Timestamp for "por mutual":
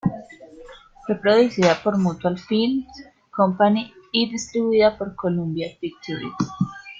1.83-2.39